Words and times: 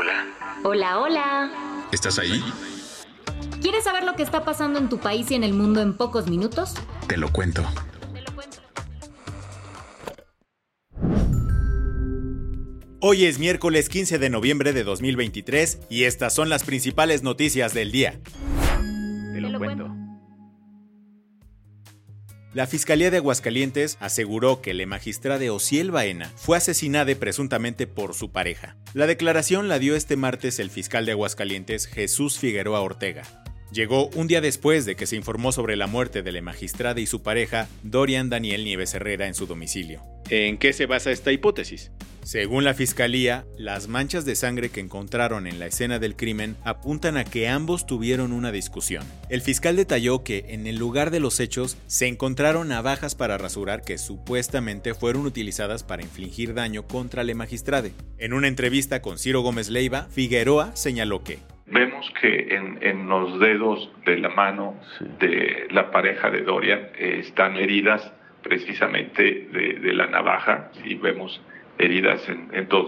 Hola. 0.00 0.26
Hola, 0.62 1.00
hola. 1.00 1.50
¿Estás 1.90 2.20
ahí? 2.20 2.40
¿Quieres 3.60 3.82
saber 3.82 4.04
lo 4.04 4.14
que 4.14 4.22
está 4.22 4.44
pasando 4.44 4.78
en 4.78 4.88
tu 4.88 4.98
país 4.98 5.28
y 5.32 5.34
en 5.34 5.42
el 5.42 5.54
mundo 5.54 5.82
en 5.82 5.96
pocos 5.96 6.28
minutos? 6.28 6.74
Te 7.08 7.16
lo 7.16 7.32
cuento. 7.32 7.64
Hoy 13.00 13.24
es 13.24 13.40
miércoles 13.40 13.88
15 13.88 14.20
de 14.20 14.30
noviembre 14.30 14.72
de 14.72 14.84
2023 14.84 15.80
y 15.90 16.04
estas 16.04 16.32
son 16.32 16.48
las 16.48 16.62
principales 16.62 17.24
noticias 17.24 17.74
del 17.74 17.90
día. 17.90 18.20
Te 19.32 19.40
lo, 19.40 19.58
cuento. 19.58 19.92
La 22.58 22.66
Fiscalía 22.66 23.12
de 23.12 23.18
Aguascalientes 23.18 23.96
aseguró 24.00 24.60
que 24.60 24.74
la 24.74 24.84
magistrada 24.84 25.52
Ociel 25.52 25.92
Baena 25.92 26.32
fue 26.34 26.56
asesinada 26.56 27.14
presuntamente 27.14 27.86
por 27.86 28.14
su 28.14 28.32
pareja. 28.32 28.74
La 28.94 29.06
declaración 29.06 29.68
la 29.68 29.78
dio 29.78 29.94
este 29.94 30.16
martes 30.16 30.58
el 30.58 30.68
fiscal 30.68 31.06
de 31.06 31.12
Aguascalientes 31.12 31.86
Jesús 31.86 32.40
Figueroa 32.40 32.80
Ortega. 32.80 33.22
Llegó 33.70 34.08
un 34.08 34.26
día 34.26 34.40
después 34.40 34.86
de 34.86 34.96
que 34.96 35.06
se 35.06 35.14
informó 35.14 35.52
sobre 35.52 35.76
la 35.76 35.86
muerte 35.86 36.24
de 36.24 36.32
la 36.32 36.42
magistrada 36.42 36.98
y 37.00 37.06
su 37.06 37.22
pareja, 37.22 37.68
Dorian 37.84 38.28
Daniel 38.28 38.64
Nieves 38.64 38.92
Herrera, 38.92 39.28
en 39.28 39.34
su 39.34 39.46
domicilio. 39.46 40.02
¿En 40.28 40.58
qué 40.58 40.72
se 40.72 40.86
basa 40.86 41.12
esta 41.12 41.30
hipótesis? 41.30 41.92
Según 42.28 42.62
la 42.62 42.74
fiscalía, 42.74 43.46
las 43.56 43.88
manchas 43.88 44.26
de 44.26 44.36
sangre 44.36 44.68
que 44.68 44.80
encontraron 44.80 45.46
en 45.46 45.58
la 45.58 45.64
escena 45.64 45.98
del 45.98 46.14
crimen 46.14 46.56
apuntan 46.62 47.16
a 47.16 47.24
que 47.24 47.48
ambos 47.48 47.86
tuvieron 47.86 48.34
una 48.34 48.52
discusión. 48.52 49.02
El 49.30 49.40
fiscal 49.40 49.76
detalló 49.76 50.24
que 50.24 50.44
en 50.48 50.66
el 50.66 50.76
lugar 50.76 51.10
de 51.10 51.20
los 51.20 51.40
hechos 51.40 51.82
se 51.86 52.06
encontraron 52.06 52.68
navajas 52.68 53.14
para 53.14 53.38
rasurar 53.38 53.80
que 53.80 53.96
supuestamente 53.96 54.92
fueron 54.92 55.24
utilizadas 55.24 55.84
para 55.84 56.02
infligir 56.02 56.52
daño 56.52 56.82
contra 56.82 57.24
la 57.24 57.34
magistrade. 57.34 57.92
En 58.18 58.34
una 58.34 58.48
entrevista 58.48 59.00
con 59.00 59.16
Ciro 59.16 59.40
Gómez 59.40 59.70
Leiva, 59.70 60.02
Figueroa 60.10 60.76
señaló 60.76 61.24
que 61.24 61.38
Vemos 61.64 62.12
que 62.20 62.54
en, 62.54 63.08
los 63.08 63.40
dedos 63.40 63.90
de 64.04 64.18
la 64.18 64.28
mano 64.28 64.78
de 65.18 65.66
la 65.70 65.90
pareja 65.90 66.28
de 66.28 66.42
Dorian 66.42 66.90
eh, 66.98 67.20
están 67.20 67.56
heridas 67.56 68.12
precisamente 68.42 69.48
de, 69.50 69.92
la 69.94 70.08
navaja 70.08 70.70
y 70.84 70.94
vemos 70.94 71.40
heridas 71.78 72.20
en, 72.28 72.68
dos, 72.68 72.86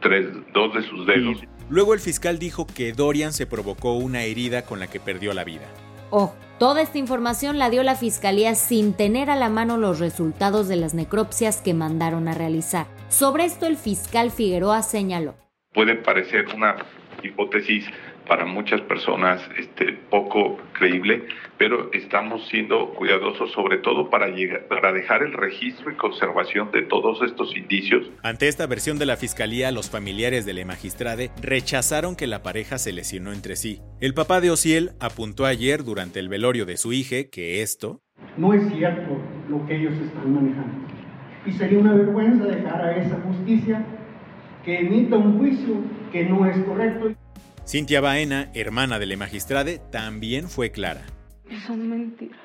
tres, 0.00 0.26
dos 0.52 0.74
de 0.74 0.82
sus 0.82 1.06
dedos. 1.06 1.38
Luego 1.68 1.94
el 1.94 2.00
fiscal 2.00 2.38
dijo 2.38 2.66
que 2.66 2.92
Dorian 2.92 3.32
se 3.32 3.46
provocó 3.46 3.94
una 3.94 4.22
herida 4.22 4.62
con 4.62 4.80
la 4.80 4.86
que 4.86 5.00
perdió 5.00 5.32
la 5.34 5.44
vida. 5.44 5.66
Oh, 6.10 6.34
toda 6.58 6.82
esta 6.82 6.98
información 6.98 7.58
la 7.58 7.70
dio 7.70 7.82
la 7.82 7.94
fiscalía 7.94 8.54
sin 8.56 8.94
tener 8.94 9.30
a 9.30 9.36
la 9.36 9.48
mano 9.48 9.76
los 9.76 10.00
resultados 10.00 10.66
de 10.66 10.76
las 10.76 10.94
necropsias 10.94 11.60
que 11.60 11.74
mandaron 11.74 12.26
a 12.26 12.34
realizar. 12.34 12.86
Sobre 13.08 13.44
esto 13.44 13.66
el 13.66 13.76
fiscal 13.76 14.30
Figueroa 14.30 14.82
señaló. 14.82 15.36
Puede 15.72 15.94
parecer 15.94 16.46
una 16.54 16.76
hipótesis 17.22 17.84
para 18.30 18.46
muchas 18.46 18.80
personas 18.82 19.42
este, 19.58 19.98
poco 20.08 20.56
creíble, 20.74 21.24
pero 21.58 21.92
estamos 21.92 22.46
siendo 22.46 22.94
cuidadosos 22.94 23.50
sobre 23.50 23.78
todo 23.78 24.08
para, 24.08 24.28
llegar, 24.28 24.68
para 24.68 24.92
dejar 24.92 25.24
el 25.24 25.32
registro 25.32 25.90
y 25.90 25.96
conservación 25.96 26.70
de 26.70 26.82
todos 26.82 27.20
estos 27.28 27.56
indicios. 27.56 28.08
Ante 28.22 28.46
esta 28.46 28.68
versión 28.68 29.00
de 29.00 29.06
la 29.06 29.16
Fiscalía, 29.16 29.72
los 29.72 29.90
familiares 29.90 30.46
de 30.46 30.54
la 30.54 30.64
magistrade 30.64 31.32
rechazaron 31.42 32.14
que 32.14 32.28
la 32.28 32.44
pareja 32.44 32.78
se 32.78 32.92
lesionó 32.92 33.32
entre 33.32 33.56
sí. 33.56 33.80
El 34.00 34.14
papá 34.14 34.40
de 34.40 34.52
Ociel 34.52 34.92
apuntó 35.00 35.44
ayer 35.44 35.82
durante 35.82 36.20
el 36.20 36.28
velorio 36.28 36.66
de 36.66 36.76
su 36.76 36.92
hija 36.92 37.28
que 37.32 37.62
esto... 37.62 38.00
No 38.36 38.54
es 38.54 38.62
cierto 38.72 39.20
lo 39.48 39.66
que 39.66 39.74
ellos 39.74 39.94
están 39.94 40.32
manejando. 40.32 40.86
Y 41.46 41.50
sería 41.50 41.80
una 41.80 41.94
vergüenza 41.94 42.44
dejar 42.44 42.80
a 42.80 42.96
esa 42.96 43.16
justicia 43.22 43.84
que 44.64 44.78
emita 44.78 45.16
un 45.16 45.36
juicio 45.36 45.82
que 46.12 46.26
no 46.26 46.46
es 46.46 46.56
correcto. 46.58 47.12
Cintia 47.66 48.00
Baena, 48.00 48.50
hermana 48.54 48.98
de 48.98 49.06
la 49.06 49.16
magistrade, 49.16 49.80
también 49.90 50.48
fue 50.48 50.70
clara. 50.70 51.02
Son 51.66 51.88
mentiras. 51.88 52.38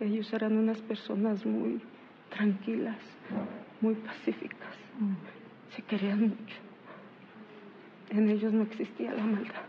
Ellos 0.00 0.32
eran 0.32 0.56
unas 0.56 0.78
personas 0.78 1.44
muy 1.44 1.80
tranquilas, 2.30 2.96
muy 3.80 3.94
pacíficas. 3.94 4.74
Se 5.74 5.82
querían 5.82 6.20
mucho. 6.20 6.56
En 8.10 8.30
ellos 8.30 8.52
no 8.52 8.62
existía 8.62 9.12
la 9.12 9.24
maldad. 9.24 9.67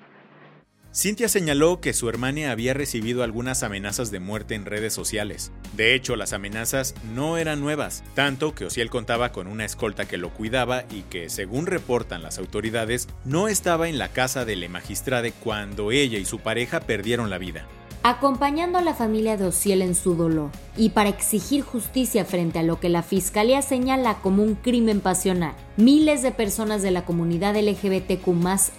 Cintia 0.91 1.29
señaló 1.29 1.81
que 1.81 1.94
su 1.94 2.09
hermana 2.09 2.51
había 2.51 2.73
recibido 2.73 3.22
algunas 3.22 3.61
amenazas 3.61 4.09
de 4.09 4.19
muerte 4.19 4.55
en 4.55 4.66
redes 4.66 4.91
sociales. 4.91 5.51
De 5.77 5.94
hecho, 5.94 6.16
las 6.16 6.33
amenazas 6.33 6.95
no 7.13 7.38
eran 7.38 7.61
nuevas, 7.61 8.03
tanto 8.16 8.55
que 8.55 8.66
Ociel 8.66 8.89
contaba 8.89 9.31
con 9.31 9.45
una 9.45 9.66
escolta 9.66 10.07
que 10.07 10.17
lo 10.17 10.31
cuidaba 10.31 10.85
y 10.89 11.03
que, 11.03 11.29
según 11.29 11.67
reportan 11.67 12.23
las 12.23 12.39
autoridades, 12.39 13.07
no 13.23 13.47
estaba 13.47 13.88
en 13.88 14.00
la 14.00 14.09
casa 14.09 14.45
de 14.45 14.55
la 14.55 14.67
magistrade 14.67 15.31
cuando 15.31 15.91
ella 15.91 16.17
y 16.17 16.25
su 16.25 16.39
pareja 16.39 16.79
perdieron 16.79 17.29
la 17.29 17.38
vida 17.38 17.67
acompañando 18.04 18.78
a 18.78 18.82
la 18.82 18.94
familia 18.94 19.38
de 19.38 19.46
Ociel 19.46 19.82
en 19.82 19.96
su 19.96 20.16
dolor 20.16 20.52
y 20.78 20.90
para 20.90 21.10
exigir 21.10 21.64
justicia 21.64 22.24
frente 22.26 22.60
a 22.60 22.64
lo 22.64 22.80
que 22.80 22.90
la 22.90 23.04
Fiscalía 23.04 23.62
señala 23.62 24.16
como 24.22 24.44
un 24.44 24.56
crimen 24.56 25.02
pasional. 25.02 25.54
Miles 25.78 26.22
de 26.22 26.32
personas 26.32 26.82
de 26.82 26.92
la 26.92 27.06
comunidad 27.06 27.56
LGBTQ 27.56 28.28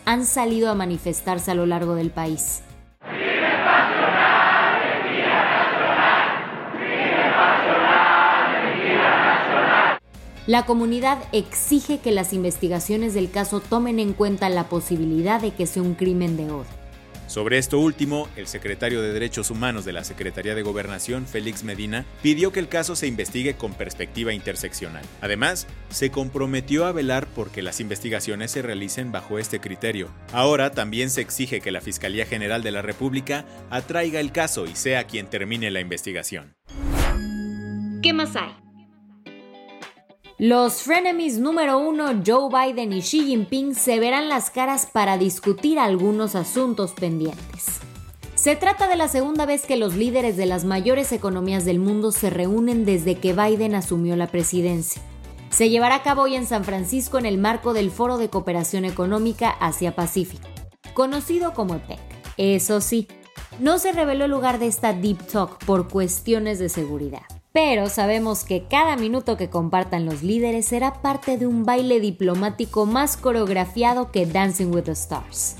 han 0.04 0.24
salido 0.24 0.70
a 0.70 0.74
manifestarse 0.74 1.50
a 1.50 1.54
lo 1.54 1.66
largo 1.66 1.94
del 1.94 2.10
país. 2.10 2.62
La 10.46 10.66
comunidad 10.66 11.18
exige 11.30 11.98
que 11.98 12.10
las 12.10 12.32
investigaciones 12.32 13.14
del 13.14 13.30
caso 13.30 13.60
tomen 13.60 14.00
en 14.00 14.14
cuenta 14.14 14.48
la 14.48 14.64
posibilidad 14.64 15.40
de 15.40 15.52
que 15.52 15.66
sea 15.66 15.82
un 15.82 15.94
crimen 15.94 16.36
de 16.36 16.50
odio. 16.50 16.79
Sobre 17.30 17.58
esto 17.58 17.78
último, 17.78 18.28
el 18.34 18.48
secretario 18.48 19.00
de 19.02 19.12
Derechos 19.12 19.52
Humanos 19.52 19.84
de 19.84 19.92
la 19.92 20.02
Secretaría 20.02 20.56
de 20.56 20.62
Gobernación, 20.62 21.28
Félix 21.28 21.62
Medina, 21.62 22.04
pidió 22.24 22.50
que 22.50 22.58
el 22.58 22.66
caso 22.66 22.96
se 22.96 23.06
investigue 23.06 23.54
con 23.54 23.72
perspectiva 23.72 24.32
interseccional. 24.32 25.04
Además, 25.20 25.68
se 25.90 26.10
comprometió 26.10 26.86
a 26.86 26.92
velar 26.92 27.28
porque 27.28 27.62
las 27.62 27.78
investigaciones 27.78 28.50
se 28.50 28.62
realicen 28.62 29.12
bajo 29.12 29.38
este 29.38 29.60
criterio. 29.60 30.08
Ahora 30.32 30.72
también 30.72 31.08
se 31.08 31.20
exige 31.20 31.60
que 31.60 31.70
la 31.70 31.80
Fiscalía 31.80 32.26
General 32.26 32.64
de 32.64 32.72
la 32.72 32.82
República 32.82 33.44
atraiga 33.70 34.18
el 34.18 34.32
caso 34.32 34.66
y 34.66 34.74
sea 34.74 35.04
quien 35.04 35.28
termine 35.28 35.70
la 35.70 35.78
investigación. 35.78 36.56
¿Qué 38.02 38.12
más 38.12 38.34
hay? 38.34 38.69
Los 40.42 40.84
frenemies 40.84 41.38
número 41.38 41.78
uno, 41.78 42.22
Joe 42.26 42.48
Biden 42.48 42.94
y 42.94 43.02
Xi 43.02 43.26
Jinping, 43.26 43.74
se 43.74 44.00
verán 44.00 44.30
las 44.30 44.48
caras 44.48 44.86
para 44.90 45.18
discutir 45.18 45.78
algunos 45.78 46.34
asuntos 46.34 46.92
pendientes. 46.92 47.80
Se 48.36 48.56
trata 48.56 48.88
de 48.88 48.96
la 48.96 49.08
segunda 49.08 49.44
vez 49.44 49.66
que 49.66 49.76
los 49.76 49.96
líderes 49.96 50.38
de 50.38 50.46
las 50.46 50.64
mayores 50.64 51.12
economías 51.12 51.66
del 51.66 51.78
mundo 51.78 52.10
se 52.10 52.30
reúnen 52.30 52.86
desde 52.86 53.16
que 53.16 53.34
Biden 53.34 53.74
asumió 53.74 54.16
la 54.16 54.28
presidencia. 54.28 55.02
Se 55.50 55.68
llevará 55.68 55.96
a 55.96 56.02
cabo 56.02 56.22
hoy 56.22 56.36
en 56.36 56.46
San 56.46 56.64
Francisco 56.64 57.18
en 57.18 57.26
el 57.26 57.36
marco 57.36 57.74
del 57.74 57.90
Foro 57.90 58.16
de 58.16 58.30
Cooperación 58.30 58.86
Económica 58.86 59.50
Asia-Pacífico, 59.50 60.48
conocido 60.94 61.52
como 61.52 61.74
EPEC. 61.74 61.98
Eso 62.38 62.80
sí, 62.80 63.08
no 63.58 63.78
se 63.78 63.92
reveló 63.92 64.24
el 64.24 64.30
lugar 64.30 64.58
de 64.58 64.68
esta 64.68 64.94
Deep 64.94 65.18
Talk 65.26 65.62
por 65.66 65.90
cuestiones 65.90 66.58
de 66.58 66.70
seguridad. 66.70 67.26
Pero 67.52 67.88
sabemos 67.88 68.44
que 68.44 68.64
cada 68.68 68.96
minuto 68.96 69.36
que 69.36 69.50
compartan 69.50 70.06
los 70.06 70.22
líderes 70.22 70.66
será 70.66 71.02
parte 71.02 71.36
de 71.36 71.48
un 71.48 71.64
baile 71.64 71.98
diplomático 71.98 72.86
más 72.86 73.16
coreografiado 73.16 74.12
que 74.12 74.24
Dancing 74.24 74.72
with 74.72 74.84
the 74.84 74.92
Stars. 74.92 75.56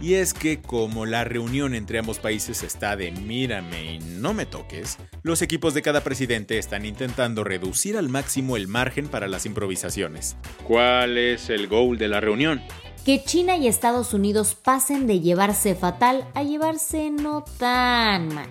Y 0.00 0.14
es 0.14 0.34
que 0.34 0.60
como 0.60 1.06
la 1.06 1.22
reunión 1.22 1.76
entre 1.76 2.00
ambos 2.00 2.18
países 2.18 2.64
está 2.64 2.96
de 2.96 3.12
mírame 3.12 3.94
y 3.94 3.98
no 4.00 4.34
me 4.34 4.46
toques, 4.46 4.98
los 5.22 5.42
equipos 5.42 5.74
de 5.74 5.82
cada 5.82 6.02
presidente 6.02 6.58
están 6.58 6.84
intentando 6.84 7.44
reducir 7.44 7.96
al 7.96 8.08
máximo 8.08 8.56
el 8.56 8.66
margen 8.66 9.06
para 9.06 9.28
las 9.28 9.46
improvisaciones. 9.46 10.36
¿Cuál 10.64 11.18
es 11.18 11.50
el 11.50 11.68
goal 11.68 11.98
de 11.98 12.08
la 12.08 12.20
reunión? 12.20 12.60
Que 13.04 13.22
China 13.24 13.56
y 13.56 13.66
Estados 13.66 14.14
Unidos 14.14 14.54
pasen 14.54 15.06
de 15.06 15.20
llevarse 15.20 15.74
fatal 15.74 16.24
a 16.34 16.42
llevarse 16.44 17.10
no 17.10 17.44
tan 17.58 18.32
mal. 18.32 18.48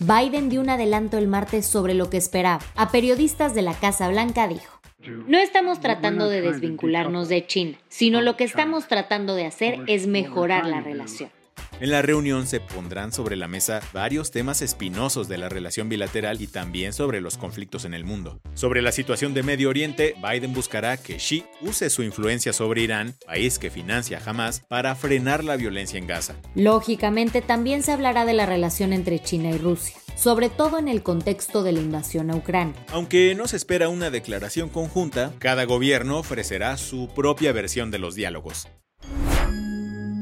Biden 0.00 0.50
dio 0.50 0.60
un 0.60 0.68
adelanto 0.68 1.16
el 1.16 1.26
martes 1.26 1.64
sobre 1.64 1.94
lo 1.94 2.10
que 2.10 2.18
esperaba. 2.18 2.60
A 2.74 2.90
periodistas 2.90 3.54
de 3.54 3.62
la 3.62 3.72
Casa 3.72 4.08
Blanca 4.10 4.46
dijo, 4.48 4.80
no 5.26 5.38
estamos 5.38 5.80
tratando 5.80 6.28
de 6.28 6.42
desvincularnos 6.42 7.28
de 7.28 7.46
China, 7.46 7.78
sino 7.88 8.20
lo 8.20 8.36
que 8.36 8.44
estamos 8.44 8.88
tratando 8.88 9.34
de 9.34 9.46
hacer 9.46 9.80
es 9.86 10.06
mejorar 10.06 10.66
la 10.66 10.80
relación. 10.80 11.30
En 11.78 11.90
la 11.90 12.00
reunión 12.00 12.46
se 12.46 12.60
pondrán 12.60 13.12
sobre 13.12 13.36
la 13.36 13.48
mesa 13.48 13.82
varios 13.92 14.30
temas 14.30 14.62
espinosos 14.62 15.28
de 15.28 15.36
la 15.36 15.50
relación 15.50 15.90
bilateral 15.90 16.40
y 16.40 16.46
también 16.46 16.94
sobre 16.94 17.20
los 17.20 17.36
conflictos 17.36 17.84
en 17.84 17.92
el 17.92 18.02
mundo. 18.02 18.40
Sobre 18.54 18.80
la 18.80 18.92
situación 18.92 19.34
de 19.34 19.42
Medio 19.42 19.68
Oriente, 19.68 20.14
Biden 20.22 20.54
buscará 20.54 20.96
que 20.96 21.18
Xi 21.18 21.44
use 21.60 21.90
su 21.90 22.02
influencia 22.02 22.54
sobre 22.54 22.80
Irán, 22.80 23.14
país 23.26 23.58
que 23.58 23.68
financia 23.68 24.22
Hamas, 24.24 24.60
para 24.68 24.94
frenar 24.94 25.44
la 25.44 25.56
violencia 25.56 25.98
en 25.98 26.06
Gaza. 26.06 26.36
Lógicamente 26.54 27.42
también 27.42 27.82
se 27.82 27.92
hablará 27.92 28.24
de 28.24 28.32
la 28.32 28.46
relación 28.46 28.94
entre 28.94 29.18
China 29.18 29.50
y 29.50 29.58
Rusia 29.58 29.96
sobre 30.16 30.48
todo 30.48 30.78
en 30.78 30.88
el 30.88 31.02
contexto 31.02 31.62
de 31.62 31.72
la 31.72 31.80
invasión 31.80 32.30
a 32.30 32.36
Ucrania. 32.36 32.74
Aunque 32.90 33.34
no 33.34 33.46
se 33.46 33.56
espera 33.56 33.90
una 33.90 34.08
declaración 34.08 34.70
conjunta, 34.70 35.34
cada 35.38 35.64
gobierno 35.64 36.18
ofrecerá 36.18 36.78
su 36.78 37.10
propia 37.14 37.52
versión 37.52 37.90
de 37.90 37.98
los 37.98 38.14
diálogos. 38.14 38.66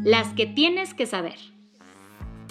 Las 0.05 0.35
que 0.35 0.45
tienes 0.45 0.93
que 0.93 1.07
saber. 1.07 1.37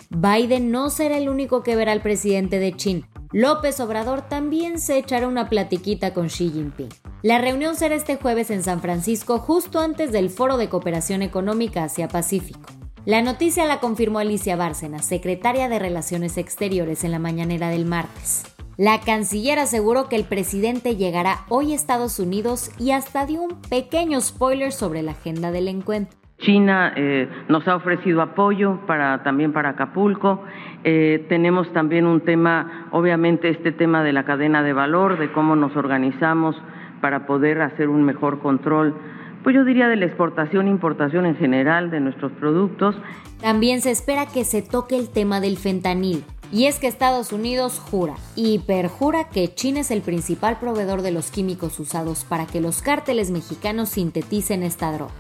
Biden 0.10 0.72
no 0.72 0.90
será 0.90 1.20
el 1.20 1.30
único 1.30 1.62
que 1.62 1.76
verá 1.76 1.92
al 1.92 2.02
presidente 2.02 2.58
de 2.58 2.76
China. 2.76 3.08
López 3.32 3.80
Obrador 3.80 4.28
también 4.28 4.80
se 4.80 4.98
echará 4.98 5.28
una 5.28 5.50
platiquita 5.50 6.16
con 6.16 6.30
Xi 6.30 6.50
Jinping. 6.50 6.90
La 7.22 7.38
reunión 7.38 7.76
será 7.76 7.94
este 7.94 8.16
jueves 8.16 8.50
en 8.50 8.64
San 8.64 8.82
Francisco, 8.82 9.38
justo 9.38 9.80
antes 9.80 10.12
del 10.12 10.32
Foro 10.32 10.58
de 10.58 10.68
Cooperación 10.68 11.22
Económica 11.22 11.84
Asia-Pacífico. 11.84 12.72
La 13.06 13.22
noticia 13.22 13.68
la 13.68 13.80
confirmó 13.80 14.18
Alicia 14.18 14.56
Bárcena, 14.56 14.98
secretaria 14.98 15.70
de 15.70 15.78
Relaciones 15.78 16.40
Exteriores, 16.40 17.04
en 17.04 17.12
la 17.12 17.20
mañanera 17.20 17.70
del 17.70 17.86
martes. 17.86 18.46
La 18.78 19.00
canciller 19.00 19.60
aseguró 19.60 20.10
que 20.10 20.16
el 20.16 20.24
presidente 20.24 20.96
llegará 20.96 21.46
hoy 21.50 21.74
a 21.74 21.76
Estados 21.76 22.18
Unidos 22.18 22.72
y 22.80 22.92
hasta 22.92 23.28
dio 23.28 23.44
un 23.44 23.62
pequeño 23.62 24.20
spoiler 24.22 24.72
sobre 24.72 25.04
la 25.04 25.12
agenda 25.12 25.52
del 25.52 25.68
encuentro. 25.68 26.23
China 26.44 26.94
eh, 26.96 27.28
nos 27.48 27.68
ha 27.68 27.76
ofrecido 27.76 28.22
apoyo 28.22 28.80
para, 28.86 29.24
también 29.24 29.54
para 29.54 29.70
Acapulco. 29.70 30.44
Eh, 30.84 31.26
tenemos 31.30 31.72
también 31.74 32.06
un 32.06 32.22
tema, 32.22 32.90
obviamente 32.92 33.50
este 33.50 33.72
tema 33.72 34.04
de 34.04 34.14
la 34.14 34.26
cadena 34.26 34.62
de 34.62 34.74
valor, 34.74 35.18
de 35.18 35.32
cómo 35.32 35.56
nos 35.56 35.76
organizamos 35.76 36.56
para 37.02 37.26
poder 37.26 37.62
hacer 37.62 37.90
un 37.90 38.04
mejor 38.04 38.40
control, 38.40 38.96
pues 39.44 39.56
yo 39.56 39.66
diría 39.66 39.90
de 39.90 39.98
la 39.98 40.06
exportación 40.06 40.68
e 40.68 40.70
importación 40.70 41.26
en 41.26 41.36
general 41.36 41.92
de 41.92 42.00
nuestros 42.00 42.32
productos. 42.34 42.96
También 43.42 43.82
se 43.82 43.92
espera 43.92 44.26
que 44.26 44.46
se 44.46 44.62
toque 44.62 44.98
el 44.98 45.10
tema 45.10 45.42
del 45.42 45.58
fentanil. 45.58 46.24
Y 46.52 46.68
es 46.68 46.80
que 46.80 46.88
Estados 46.88 47.34
Unidos 47.34 47.80
jura 47.80 48.14
y 48.36 48.60
perjura 48.60 49.28
que 49.28 49.54
China 49.54 49.80
es 49.80 49.92
el 49.92 50.02
principal 50.02 50.60
proveedor 50.60 51.02
de 51.02 51.12
los 51.12 51.32
químicos 51.32 51.80
usados 51.80 52.26
para 52.26 52.46
que 52.46 52.62
los 52.62 52.82
cárteles 52.82 53.32
mexicanos 53.32 53.90
sinteticen 53.90 54.62
esta 54.62 54.92
droga. 54.92 55.14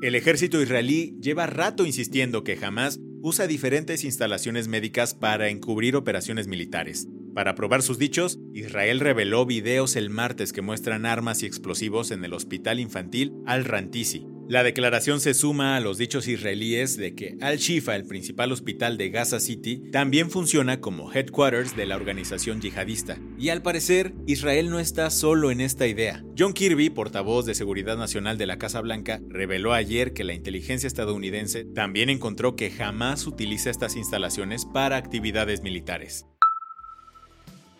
El 0.00 0.14
ejército 0.14 0.62
israelí 0.62 1.14
lleva 1.20 1.44
rato 1.46 1.84
insistiendo 1.84 2.42
que 2.42 2.58
Hamas 2.62 2.98
usa 3.20 3.46
diferentes 3.46 4.02
instalaciones 4.02 4.66
médicas 4.66 5.12
para 5.12 5.50
encubrir 5.50 5.94
operaciones 5.94 6.46
militares. 6.46 7.06
Para 7.34 7.54
probar 7.54 7.82
sus 7.82 7.98
dichos, 7.98 8.38
Israel 8.54 9.00
reveló 9.00 9.44
videos 9.44 9.96
el 9.96 10.08
martes 10.08 10.54
que 10.54 10.62
muestran 10.62 11.04
armas 11.04 11.42
y 11.42 11.46
explosivos 11.46 12.12
en 12.12 12.24
el 12.24 12.32
hospital 12.32 12.80
infantil 12.80 13.34
Al-Rantisi, 13.44 14.26
la 14.50 14.64
declaración 14.64 15.20
se 15.20 15.32
suma 15.32 15.76
a 15.76 15.80
los 15.80 15.96
dichos 15.96 16.26
israelíes 16.26 16.96
de 16.96 17.14
que 17.14 17.36
Al-Shifa, 17.40 17.94
el 17.94 18.04
principal 18.04 18.50
hospital 18.50 18.98
de 18.98 19.08
Gaza 19.08 19.38
City, 19.38 19.80
también 19.92 20.28
funciona 20.28 20.80
como 20.80 21.12
headquarters 21.12 21.76
de 21.76 21.86
la 21.86 21.94
organización 21.94 22.60
yihadista. 22.60 23.16
Y 23.38 23.50
al 23.50 23.62
parecer, 23.62 24.12
Israel 24.26 24.68
no 24.68 24.80
está 24.80 25.08
solo 25.10 25.52
en 25.52 25.60
esta 25.60 25.86
idea. 25.86 26.24
John 26.36 26.52
Kirby, 26.52 26.90
portavoz 26.90 27.46
de 27.46 27.54
Seguridad 27.54 27.96
Nacional 27.96 28.38
de 28.38 28.46
la 28.46 28.58
Casa 28.58 28.80
Blanca, 28.80 29.20
reveló 29.28 29.72
ayer 29.72 30.12
que 30.14 30.24
la 30.24 30.34
inteligencia 30.34 30.88
estadounidense 30.88 31.64
también 31.64 32.10
encontró 32.10 32.56
que 32.56 32.72
jamás 32.72 33.28
utiliza 33.28 33.70
estas 33.70 33.94
instalaciones 33.94 34.66
para 34.66 34.96
actividades 34.96 35.62
militares. 35.62 36.26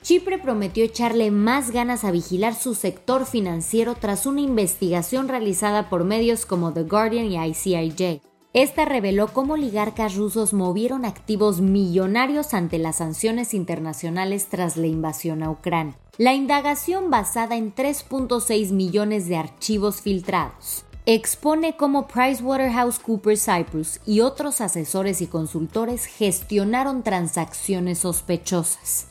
Chipre 0.03 0.39
prometió 0.39 0.83
echarle 0.83 1.31
más 1.31 1.71
ganas 1.73 2.05
a 2.05 2.11
vigilar 2.11 2.55
su 2.55 2.75
sector 2.75 3.27
financiero 3.27 3.95
tras 3.95 4.25
una 4.25 4.41
investigación 4.41 5.29
realizada 5.29 5.91
por 5.91 6.05
medios 6.05 6.47
como 6.47 6.73
The 6.73 6.85
Guardian 6.85 7.27
y 7.27 7.37
ICIJ. 7.37 8.23
Esta 8.53 8.85
reveló 8.85 9.29
cómo 9.29 9.55
oligarcas 9.55 10.17
rusos 10.17 10.55
movieron 10.55 11.05
activos 11.05 11.61
millonarios 11.61 12.55
ante 12.55 12.79
las 12.79 12.97
sanciones 12.97 13.53
internacionales 13.53 14.49
tras 14.49 14.77
la 14.77 14.87
invasión 14.87 15.43
a 15.43 15.51
Ucrania. 15.51 15.97
La 16.17 16.35
indagación 16.35 17.11
basada 17.11 17.57
en 17.57 17.75
3.6 17.75 18.73
millones 18.73 19.29
de 19.29 19.37
archivos 19.37 20.01
filtrados 20.01 20.85
expone 21.07 21.77
cómo 21.77 22.09
PricewaterhouseCoopers 22.09 23.45
Cyprus 23.45 24.01
y 24.07 24.21
otros 24.21 24.61
asesores 24.61 25.23
y 25.23 25.27
consultores 25.27 26.07
gestionaron 26.07 27.03
transacciones 27.03 28.01
sospechosas. 28.01 29.10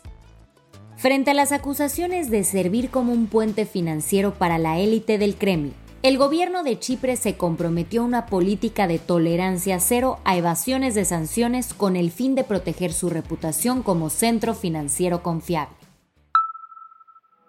Frente 1.00 1.32
a 1.32 1.34
las 1.34 1.54
acusaciones 1.54 2.30
de 2.30 2.44
servir 2.44 2.90
como 2.90 3.14
un 3.14 3.28
puente 3.28 3.66
financiero 3.66 4.34
para 4.34 4.58
la 4.58 4.80
élite 4.80 5.18
del 5.18 5.38
Kremlin, 5.38 5.74
el 6.04 6.18
gobierno 6.18 6.62
de 6.62 6.78
Chipre 6.78 7.16
se 7.16 7.38
comprometió 7.38 8.02
a 8.02 8.04
una 8.04 8.26
política 8.26 8.86
de 8.86 9.00
tolerancia 9.00 9.80
cero 9.80 10.20
a 10.26 10.36
evasiones 10.36 10.96
de 10.96 11.06
sanciones 11.06 11.74
con 11.74 11.96
el 11.96 12.12
fin 12.12 12.36
de 12.36 12.44
proteger 12.44 12.92
su 12.92 13.10
reputación 13.10 13.82
como 13.82 14.10
centro 14.10 14.54
financiero 14.54 15.24
confiable. 15.24 15.74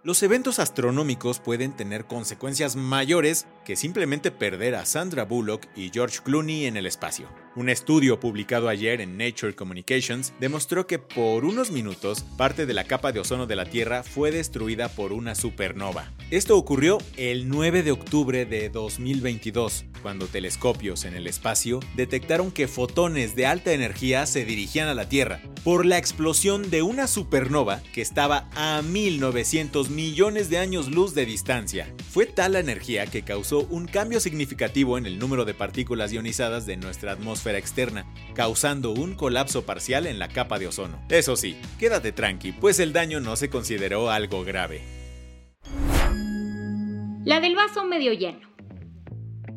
Los 0.04 0.22
eventos 0.22 0.60
astronómicos 0.60 1.40
pueden 1.40 1.72
tener 1.72 2.04
consecuencias 2.04 2.76
mayores 2.76 3.48
que 3.64 3.74
simplemente 3.74 4.30
perder 4.30 4.76
a 4.76 4.86
Sandra 4.86 5.24
Bullock 5.24 5.66
y 5.74 5.90
George 5.92 6.20
Clooney 6.22 6.66
en 6.66 6.76
el 6.76 6.86
espacio. 6.86 7.26
Un 7.56 7.68
estudio 7.68 8.20
publicado 8.20 8.68
ayer 8.68 9.00
en 9.00 9.18
Nature 9.18 9.56
Communications 9.56 10.32
demostró 10.38 10.86
que 10.86 11.00
por 11.00 11.44
unos 11.44 11.72
minutos 11.72 12.24
parte 12.36 12.64
de 12.64 12.74
la 12.74 12.84
capa 12.84 13.10
de 13.10 13.18
ozono 13.18 13.48
de 13.48 13.56
la 13.56 13.64
Tierra 13.64 14.04
fue 14.04 14.30
destruida 14.30 14.88
por 14.88 15.12
una 15.12 15.34
supernova. 15.34 16.12
Esto 16.30 16.56
ocurrió 16.56 16.98
el 17.16 17.48
9 17.48 17.82
de 17.82 17.90
octubre 17.90 18.46
de 18.46 18.70
2022, 18.70 19.84
cuando 20.00 20.26
telescopios 20.26 21.04
en 21.04 21.14
el 21.14 21.26
espacio 21.26 21.80
detectaron 21.96 22.52
que 22.52 22.68
fotones 22.68 23.34
de 23.34 23.46
alta 23.46 23.72
energía 23.72 24.26
se 24.26 24.44
dirigían 24.44 24.86
a 24.86 24.94
la 24.94 25.08
Tierra 25.08 25.40
por 25.64 25.84
la 25.84 25.98
explosión 25.98 26.70
de 26.70 26.82
una 26.82 27.08
supernova 27.08 27.82
que 27.92 28.00
estaba 28.00 28.48
a 28.54 28.80
1900 28.80 29.90
millones 29.90 30.50
de 30.50 30.58
años 30.58 30.88
luz 30.88 31.14
de 31.14 31.26
distancia. 31.26 31.92
Fue 32.10 32.26
tal 32.26 32.52
la 32.52 32.60
energía 32.60 33.06
que 33.06 33.22
causó 33.22 33.66
un 33.70 33.86
cambio 33.86 34.20
significativo 34.20 34.96
en 34.96 35.04
el 35.04 35.18
número 35.18 35.44
de 35.44 35.52
partículas 35.52 36.12
ionizadas 36.12 36.64
de 36.64 36.76
nuestra 36.76 37.12
atmósfera 37.12 37.39
externa, 37.46 38.06
causando 38.34 38.92
un 38.92 39.14
colapso 39.14 39.64
parcial 39.64 40.06
en 40.06 40.18
la 40.18 40.28
capa 40.28 40.58
de 40.58 40.68
ozono. 40.68 41.00
Eso 41.08 41.36
sí, 41.36 41.56
quédate 41.78 42.12
tranqui, 42.12 42.52
pues 42.52 42.80
el 42.80 42.92
daño 42.92 43.20
no 43.20 43.36
se 43.36 43.50
consideró 43.50 44.10
algo 44.10 44.44
grave. 44.44 44.82
La 47.24 47.40
del 47.40 47.54
vaso 47.54 47.84
medio 47.84 48.12
lleno. 48.12 48.50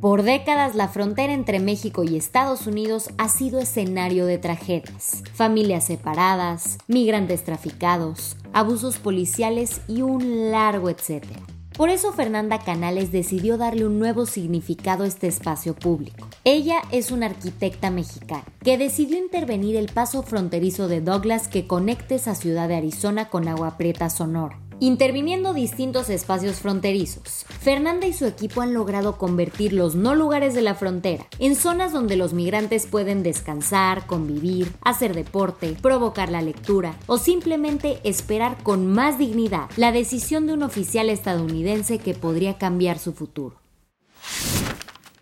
Por 0.01 0.23
décadas 0.23 0.75
la 0.75 0.89
frontera 0.89 1.31
entre 1.31 1.61
México 1.61 2.03
y 2.03 2.17
Estados 2.17 2.67
Unidos 2.67 3.09
ha 3.17 3.29
sido 3.29 3.61
escenario 3.61 4.25
de 4.25 4.37
tragedias, 4.37 5.23
familias 5.33 5.85
separadas, 5.85 6.77
migrantes 6.87 7.45
traficados, 7.45 8.35
abusos 8.51 8.97
policiales 8.97 9.79
y 9.87 10.01
un 10.01 10.51
largo 10.51 10.89
etcétera. 10.89 11.39
Por 11.75 11.89
eso 11.89 12.13
Fernanda 12.13 12.59
Canales 12.59 13.11
decidió 13.11 13.57
darle 13.57 13.85
un 13.85 13.99
nuevo 13.99 14.25
significado 14.25 15.03
a 15.03 15.07
este 15.07 15.27
espacio 15.27 15.73
público. 15.73 16.27
Ella 16.43 16.77
es 16.91 17.11
una 17.11 17.25
arquitecta 17.25 17.89
mexicana 17.89 18.45
que 18.63 18.77
decidió 18.77 19.17
intervenir 19.17 19.75
el 19.75 19.91
paso 19.91 20.23
fronterizo 20.23 20.87
de 20.87 21.01
Douglas 21.01 21.47
que 21.47 21.67
conecte 21.67 22.15
esa 22.15 22.35
ciudad 22.35 22.67
de 22.67 22.75
Arizona 22.75 23.29
con 23.29 23.47
Agua 23.47 23.77
Prieta, 23.77 24.09
Sonora 24.09 24.62
interviniendo 24.83 25.53
distintos 25.53 26.09
espacios 26.09 26.57
fronterizos. 26.57 27.45
Fernanda 27.61 28.05
y 28.05 28.11
su 28.11 28.25
equipo 28.25 28.59
han 28.59 28.73
logrado 28.73 29.17
convertir 29.17 29.71
los 29.71 29.95
no 29.95 30.13
lugares 30.13 30.53
de 30.53 30.61
la 30.61 30.75
frontera 30.75 31.25
en 31.39 31.55
zonas 31.55 31.93
donde 31.93 32.17
los 32.17 32.33
migrantes 32.33 32.85
pueden 32.85 33.23
descansar, 33.23 34.05
convivir, 34.07 34.73
hacer 34.81 35.15
deporte, 35.15 35.77
provocar 35.81 36.29
la 36.29 36.41
lectura 36.41 36.97
o 37.07 37.17
simplemente 37.17 38.01
esperar 38.03 38.61
con 38.61 38.85
más 38.85 39.17
dignidad 39.17 39.69
la 39.77 39.93
decisión 39.93 40.47
de 40.47 40.53
un 40.53 40.63
oficial 40.63 41.09
estadounidense 41.09 41.99
que 41.99 42.13
podría 42.13 42.57
cambiar 42.57 42.99
su 42.99 43.13
futuro. 43.13 43.62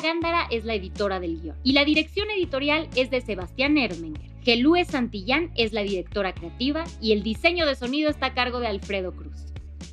Gándara 0.00 0.46
es 0.50 0.64
la 0.64 0.74
editora 0.74 1.20
del 1.20 1.40
guion 1.40 1.56
y 1.62 1.72
la 1.72 1.84
dirección 1.84 2.28
editorial 2.30 2.88
es 2.96 3.10
de 3.10 3.20
Sebastián 3.20 3.78
Ermenger. 3.78 4.30
Gelúe 4.42 4.84
Santillán 4.84 5.50
es 5.56 5.72
la 5.72 5.82
directora 5.82 6.32
creativa 6.32 6.84
y 7.00 7.12
el 7.12 7.22
diseño 7.22 7.66
de 7.66 7.74
sonido 7.74 8.10
está 8.10 8.26
a 8.26 8.34
cargo 8.34 8.60
de 8.60 8.66
Alfredo 8.66 9.12
Cruz. 9.12 9.46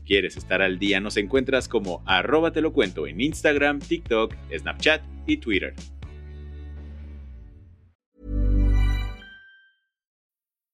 ¿Quieres 0.05 0.35
estar 0.35 0.61
al 0.61 0.79
día? 0.79 0.99
Nos 0.99 1.17
encuentras 1.17 1.67
como 1.67 2.03
arroba 2.05 2.51
te 2.51 2.61
lo 2.61 2.73
cuento 2.73 3.07
en 3.07 3.21
Instagram, 3.21 3.79
TikTok, 3.79 4.35
Snapchat 4.51 5.01
y 5.25 5.37
Twitter. 5.37 5.73